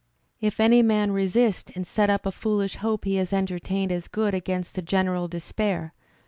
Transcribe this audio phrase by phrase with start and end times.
[0.39, 4.07] If any man re sist and set up a foolish hope he has entertained as
[4.07, 5.93] good against the general' despair.